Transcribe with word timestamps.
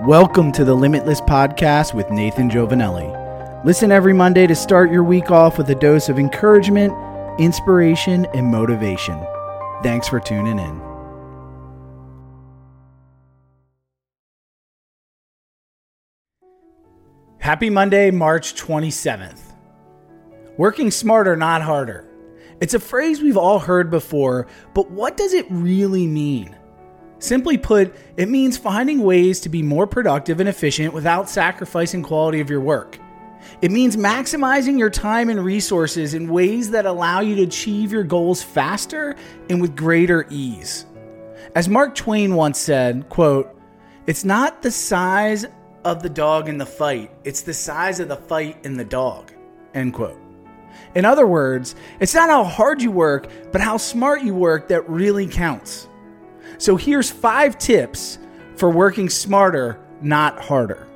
Welcome 0.00 0.52
to 0.52 0.64
the 0.64 0.74
Limitless 0.74 1.20
Podcast 1.20 1.92
with 1.94 2.10
Nathan 2.10 2.50
Giovanelli. 2.50 3.64
Listen 3.64 3.92
every 3.92 4.14
Monday 4.14 4.46
to 4.46 4.54
start 4.54 4.90
your 4.90 5.04
week 5.04 5.30
off 5.30 5.58
with 5.58 5.68
a 5.68 5.74
dose 5.74 6.08
of 6.08 6.18
encouragement, 6.18 6.92
inspiration, 7.38 8.26
and 8.34 8.46
motivation. 8.46 9.24
Thanks 9.82 10.08
for 10.08 10.18
tuning 10.18 10.58
in. 10.58 10.80
Happy 17.38 17.68
Monday, 17.68 18.10
March 18.10 18.54
27th. 18.54 19.42
Working 20.56 20.90
smarter, 20.90 21.36
not 21.36 21.62
harder. 21.62 22.08
It's 22.60 22.74
a 22.74 22.80
phrase 22.80 23.20
we've 23.20 23.36
all 23.36 23.58
heard 23.58 23.90
before, 23.90 24.48
but 24.74 24.90
what 24.90 25.16
does 25.18 25.34
it 25.34 25.46
really 25.50 26.06
mean? 26.06 26.56
Simply 27.22 27.56
put, 27.56 27.94
it 28.16 28.28
means 28.28 28.56
finding 28.56 29.04
ways 29.04 29.38
to 29.42 29.48
be 29.48 29.62
more 29.62 29.86
productive 29.86 30.40
and 30.40 30.48
efficient 30.48 30.92
without 30.92 31.30
sacrificing 31.30 32.02
quality 32.02 32.40
of 32.40 32.50
your 32.50 32.60
work. 32.60 32.98
It 33.60 33.70
means 33.70 33.96
maximizing 33.96 34.76
your 34.76 34.90
time 34.90 35.30
and 35.30 35.44
resources 35.44 36.14
in 36.14 36.28
ways 36.28 36.72
that 36.72 36.84
allow 36.84 37.20
you 37.20 37.36
to 37.36 37.42
achieve 37.42 37.92
your 37.92 38.02
goals 38.02 38.42
faster 38.42 39.14
and 39.48 39.62
with 39.62 39.76
greater 39.76 40.26
ease. 40.30 40.84
As 41.54 41.68
Mark 41.68 41.94
Twain 41.94 42.34
once 42.34 42.58
said, 42.58 43.08
quote, 43.08 43.54
"It's 44.08 44.24
not 44.24 44.60
the 44.60 44.72
size 44.72 45.46
of 45.84 46.02
the 46.02 46.10
dog 46.10 46.48
in 46.48 46.58
the 46.58 46.66
fight, 46.66 47.12
it's 47.22 47.42
the 47.42 47.54
size 47.54 48.00
of 48.00 48.08
the 48.08 48.16
fight 48.16 48.56
in 48.64 48.76
the 48.76 48.84
dog." 48.84 49.30
End 49.74 49.94
quote. 49.94 50.18
In 50.96 51.04
other 51.04 51.28
words, 51.28 51.76
it's 52.00 52.16
not 52.16 52.30
how 52.30 52.42
hard 52.42 52.82
you 52.82 52.90
work, 52.90 53.28
but 53.52 53.60
how 53.60 53.76
smart 53.76 54.22
you 54.22 54.34
work 54.34 54.66
that 54.68 54.90
really 54.90 55.28
counts. 55.28 55.86
So 56.62 56.76
here's 56.76 57.10
five 57.10 57.58
tips 57.58 58.20
for 58.54 58.70
working 58.70 59.10
smarter, 59.10 59.80
not 60.00 60.38
harder. 60.38 60.86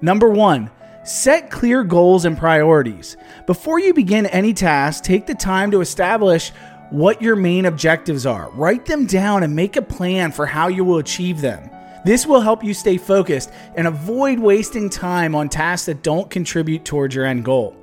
Number 0.00 0.30
one, 0.30 0.70
set 1.02 1.50
clear 1.50 1.82
goals 1.82 2.24
and 2.24 2.38
priorities. 2.38 3.16
Before 3.44 3.80
you 3.80 3.92
begin 3.92 4.26
any 4.26 4.54
task, 4.54 5.02
take 5.02 5.26
the 5.26 5.34
time 5.34 5.72
to 5.72 5.80
establish 5.80 6.50
what 6.90 7.20
your 7.20 7.34
main 7.34 7.64
objectives 7.64 8.24
are. 8.24 8.52
Write 8.52 8.86
them 8.86 9.04
down 9.04 9.42
and 9.42 9.56
make 9.56 9.74
a 9.74 9.82
plan 9.82 10.30
for 10.30 10.46
how 10.46 10.68
you 10.68 10.84
will 10.84 10.98
achieve 10.98 11.40
them. 11.40 11.68
This 12.04 12.24
will 12.24 12.40
help 12.40 12.62
you 12.62 12.72
stay 12.72 12.96
focused 12.96 13.50
and 13.74 13.88
avoid 13.88 14.38
wasting 14.38 14.88
time 14.88 15.34
on 15.34 15.48
tasks 15.48 15.86
that 15.86 16.04
don't 16.04 16.30
contribute 16.30 16.84
towards 16.84 17.16
your 17.16 17.24
end 17.24 17.44
goal. 17.44 17.74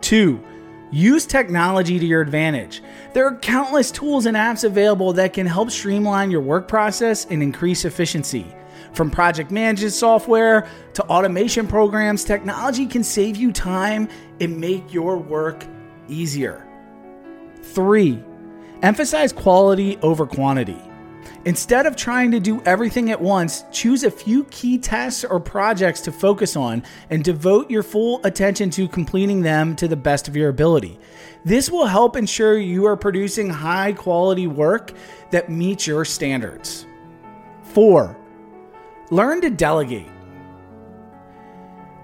Two, 0.00 0.44
Use 0.92 1.26
technology 1.26 1.98
to 1.98 2.06
your 2.06 2.20
advantage. 2.20 2.82
There 3.12 3.26
are 3.26 3.36
countless 3.36 3.90
tools 3.90 4.26
and 4.26 4.36
apps 4.36 4.62
available 4.62 5.12
that 5.14 5.32
can 5.32 5.46
help 5.46 5.70
streamline 5.70 6.30
your 6.30 6.40
work 6.40 6.68
process 6.68 7.26
and 7.26 7.42
increase 7.42 7.84
efficiency. 7.84 8.46
From 8.92 9.10
project 9.10 9.50
management 9.50 9.92
software 9.92 10.68
to 10.94 11.02
automation 11.04 11.66
programs, 11.66 12.24
technology 12.24 12.86
can 12.86 13.02
save 13.02 13.36
you 13.36 13.52
time 13.52 14.08
and 14.40 14.58
make 14.58 14.92
your 14.92 15.16
work 15.16 15.64
easier. 16.08 16.66
Three, 17.62 18.22
emphasize 18.82 19.32
quality 19.32 19.98
over 20.02 20.24
quantity. 20.24 20.80
Instead 21.44 21.86
of 21.86 21.96
trying 21.96 22.30
to 22.30 22.40
do 22.40 22.60
everything 22.64 23.10
at 23.10 23.20
once, 23.20 23.64
choose 23.70 24.02
a 24.02 24.10
few 24.10 24.44
key 24.44 24.78
tasks 24.78 25.24
or 25.24 25.38
projects 25.38 26.00
to 26.00 26.12
focus 26.12 26.56
on 26.56 26.82
and 27.10 27.22
devote 27.22 27.70
your 27.70 27.82
full 27.82 28.20
attention 28.24 28.68
to 28.70 28.88
completing 28.88 29.40
them 29.40 29.76
to 29.76 29.86
the 29.86 29.96
best 29.96 30.28
of 30.28 30.36
your 30.36 30.48
ability. 30.48 30.98
This 31.44 31.70
will 31.70 31.86
help 31.86 32.16
ensure 32.16 32.58
you 32.58 32.86
are 32.86 32.96
producing 32.96 33.48
high 33.48 33.92
quality 33.92 34.46
work 34.46 34.92
that 35.30 35.48
meets 35.48 35.86
your 35.86 36.04
standards. 36.04 36.86
Four, 37.62 38.16
learn 39.10 39.40
to 39.42 39.50
delegate. 39.50 40.10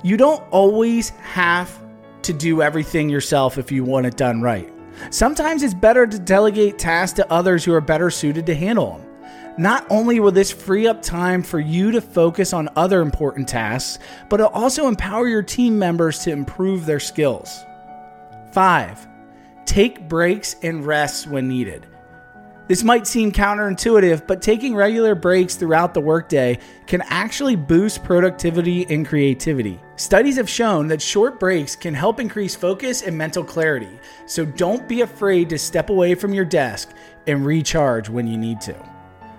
You 0.04 0.16
don't 0.16 0.42
always 0.50 1.10
have 1.10 1.82
to 2.22 2.32
do 2.32 2.62
everything 2.62 3.08
yourself 3.08 3.58
if 3.58 3.72
you 3.72 3.84
want 3.84 4.06
it 4.06 4.16
done 4.16 4.40
right. 4.40 4.72
Sometimes 5.10 5.62
it's 5.62 5.74
better 5.74 6.06
to 6.06 6.18
delegate 6.18 6.78
tasks 6.78 7.16
to 7.16 7.32
others 7.32 7.64
who 7.64 7.72
are 7.74 7.80
better 7.80 8.10
suited 8.10 8.46
to 8.46 8.54
handle 8.54 8.98
them. 8.98 9.11
Not 9.58 9.86
only 9.90 10.18
will 10.18 10.32
this 10.32 10.50
free 10.50 10.86
up 10.86 11.02
time 11.02 11.42
for 11.42 11.60
you 11.60 11.90
to 11.90 12.00
focus 12.00 12.54
on 12.54 12.70
other 12.74 13.02
important 13.02 13.46
tasks, 13.46 14.02
but 14.30 14.40
it'll 14.40 14.52
also 14.52 14.88
empower 14.88 15.28
your 15.28 15.42
team 15.42 15.78
members 15.78 16.20
to 16.20 16.30
improve 16.30 16.86
their 16.86 17.00
skills. 17.00 17.66
5. 18.52 19.08
Take 19.66 20.08
breaks 20.08 20.56
and 20.62 20.86
rests 20.86 21.26
when 21.26 21.48
needed. 21.48 21.86
This 22.68 22.82
might 22.82 23.06
seem 23.06 23.32
counterintuitive, 23.32 24.26
but 24.26 24.40
taking 24.40 24.74
regular 24.74 25.14
breaks 25.14 25.56
throughout 25.56 25.92
the 25.92 26.00
workday 26.00 26.58
can 26.86 27.02
actually 27.02 27.56
boost 27.56 28.02
productivity 28.02 28.86
and 28.88 29.06
creativity. 29.06 29.78
Studies 29.96 30.36
have 30.36 30.48
shown 30.48 30.86
that 30.88 31.02
short 31.02 31.38
breaks 31.38 31.76
can 31.76 31.92
help 31.92 32.20
increase 32.20 32.54
focus 32.54 33.02
and 33.02 33.18
mental 33.18 33.44
clarity, 33.44 33.98
so 34.26 34.46
don't 34.46 34.88
be 34.88 35.02
afraid 35.02 35.50
to 35.50 35.58
step 35.58 35.90
away 35.90 36.14
from 36.14 36.32
your 36.32 36.46
desk 36.46 36.90
and 37.26 37.44
recharge 37.44 38.08
when 38.08 38.26
you 38.26 38.38
need 38.38 38.60
to. 38.62 38.91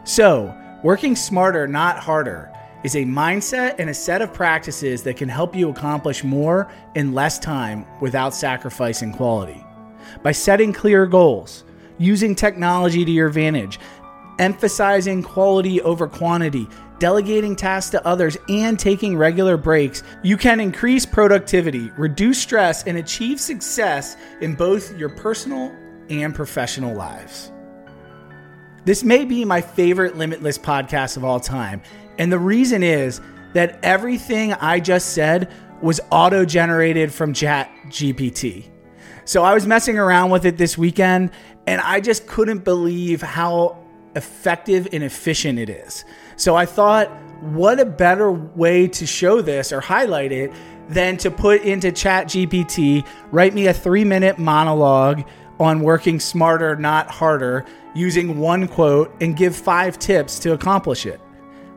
So, 0.06 0.53
working 0.84 1.16
smarter, 1.16 1.66
not 1.66 1.97
harder, 1.97 2.52
is 2.84 2.96
a 2.96 3.06
mindset 3.06 3.75
and 3.80 3.90
a 3.90 3.94
set 3.94 4.22
of 4.22 4.34
practices 4.34 5.02
that 5.03 5.16
can 5.16 5.30
help 5.30 5.56
you 5.56 5.69
accomplish 5.69 6.25
more 6.25 6.69
in 6.96 7.14
less 7.14 7.40
time 7.40 7.86
without 8.02 8.34
sacrificing 8.34 9.14
quality. 9.14 9.66
By 10.22 10.34
setting 10.34 10.74
clear 10.74 11.06
goals, 11.06 11.64
using 11.97 12.36
technology 12.36 13.06
to 13.06 13.12
your 13.12 13.28
advantage, 13.28 13.80
emphasizing 14.40 15.24
quality 15.24 15.81
over 15.81 16.08
quantity, 16.08 16.68
delegating 17.00 17.56
tasks 17.56 17.91
to 17.91 18.06
others, 18.06 18.35
and 18.50 18.78
taking 18.78 19.16
regular 19.16 19.56
breaks, 19.56 20.03
you 20.22 20.35
can 20.35 20.59
increase 20.59 21.06
productivity, 21.06 21.91
reduce 21.97 22.41
stress, 22.41 22.84
and 22.84 22.97
achieve 22.97 23.40
success 23.40 24.18
in 24.41 24.53
both 24.56 24.97
your 24.97 25.09
personal 25.09 25.74
and 26.09 26.35
professional 26.35 26.94
lives. 26.94 27.53
This 28.86 29.04
may 29.04 29.24
be 29.24 29.46
my 29.46 29.62
favorite 29.62 30.18
Limitless 30.18 30.58
podcast 30.58 31.16
of 31.16 31.24
all 31.24 31.40
time. 31.40 31.82
And 32.18 32.32
the 32.32 32.40
reason 32.40 32.84
is 32.84 33.22
that 33.54 33.80
everything 33.82 34.54
I 34.54 34.80
just 34.80 35.14
said 35.14 35.52
was 35.82 36.02
auto 36.12 36.44
generated 36.44 37.12
from 37.14 37.34
Chat 37.34 37.72
GPT. 37.88 38.66
So 39.26 39.44
I 39.44 39.54
was 39.54 39.66
messing 39.66 39.98
around 39.98 40.32
with 40.32 40.46
it 40.46 40.58
this 40.58 40.78
weekend 40.78 41.32
and 41.66 41.80
I 41.80 42.02
just 42.02 42.28
couldn't 42.28 42.66
believe 42.66 43.22
how 43.22 43.82
effective 44.16 44.90
and 44.92 45.04
efficient 45.04 45.60
it 45.60 45.70
is. 45.70 46.04
So 46.36 46.56
I 46.56 46.66
thought, 46.66 47.10
what 47.42 47.80
a 47.80 47.86
better 47.86 48.32
way 48.32 48.88
to 48.90 49.06
show 49.06 49.42
this 49.42 49.72
or 49.72 49.80
highlight 49.80 50.32
it 50.32 50.52
than 50.90 51.16
to 51.18 51.32
put 51.32 51.62
into 51.62 51.92
Chat 51.92 52.28
GPT, 52.28 53.06
write 53.32 53.54
me 53.54 53.68
a 53.68 53.74
three 53.74 54.04
minute 54.04 54.38
monologue 54.38 55.24
on 55.59 55.81
working 55.81 56.19
smarter, 56.19 56.75
not 56.75 57.09
harder, 57.09 57.66
using 57.96 58.40
one 58.40 58.68
quote 58.68 59.14
and 59.22 59.38
give 59.38 59.56
five 59.56 60.00
tips 60.00 60.40
to 60.40 60.53
accomplish 60.53 61.06
it. 61.06 61.19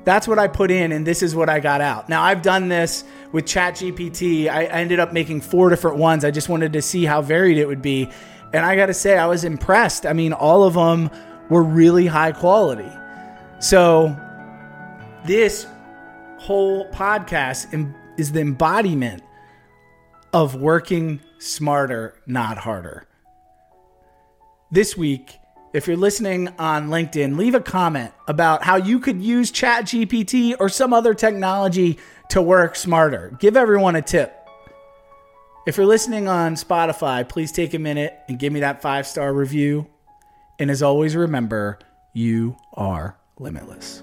That's 0.05 0.29
what 0.29 0.39
I 0.39 0.47
put 0.47 0.71
in, 0.71 0.93
and 0.93 1.05
this 1.05 1.21
is 1.21 1.35
what 1.35 1.49
I 1.49 1.59
got 1.59 1.81
out. 1.81 2.09
Now, 2.09 2.23
I've 2.23 2.41
done 2.41 2.69
this 2.69 3.03
with 3.33 3.45
ChatGPT. 3.45 4.49
I 4.49 4.67
ended 4.67 5.01
up 5.01 5.13
making 5.13 5.41
four 5.41 5.69
different 5.69 5.97
ones. 5.97 6.25
I 6.25 6.31
just 6.31 6.49
wanted 6.49 6.73
to 6.75 6.83
see 6.83 7.05
how 7.05 7.23
varied 7.23 7.59
it 7.59 7.67
would 7.67 7.83
be. 7.83 8.09
And 8.53 8.65
I 8.65 8.77
got 8.77 8.87
to 8.87 8.95
say, 8.95 9.19
I 9.19 9.27
was 9.27 9.43
impressed. 9.43 10.07
I 10.07 10.13
mean, 10.13 10.33
all 10.33 10.63
of 10.63 10.75
them 10.75 11.11
were 11.51 11.65
really 11.65 12.07
high 12.07 12.31
quality. 12.31 12.91
So, 13.59 14.17
this 15.27 15.67
whole 16.39 16.89
podcast 16.91 17.95
is 18.17 18.31
the 18.31 18.41
embodiment 18.41 19.25
of 20.33 20.55
working 20.55 21.21
smarter, 21.39 22.15
not 22.27 22.59
harder. 22.59 23.09
This 24.71 24.97
week, 24.97 25.39
if 25.73 25.87
you're 25.87 25.97
listening 25.97 26.49
on 26.59 26.89
LinkedIn, 26.89 27.37
leave 27.37 27.55
a 27.55 27.61
comment 27.61 28.13
about 28.27 28.65
how 28.65 28.75
you 28.75 28.99
could 28.99 29.23
use 29.23 29.53
ChatGPT 29.53 30.57
or 30.59 30.69
some 30.69 30.93
other 30.93 31.15
technology 31.15 31.99
to 32.31 32.43
work 32.43 32.75
smarter. 32.75 33.37
Give 33.39 33.57
everyone 33.57 33.95
a 33.95 34.03
tip. 34.03 34.37
If 35.69 35.77
you're 35.77 35.87
listening 35.87 36.27
on 36.27 36.57
Spotify, 36.57 37.29
please 37.29 37.53
take 37.53 37.75
a 37.75 37.79
minute 37.79 38.19
and 38.27 38.41
give 38.41 38.53
me 38.53 38.59
that 38.61 38.83
five 38.83 39.07
star 39.07 39.33
review. 39.33 39.87
And 40.59 40.69
as 40.69 40.83
always, 40.83 41.15
remember, 41.15 41.79
you 42.13 42.57
are 42.75 43.17
limitless. 43.39 44.03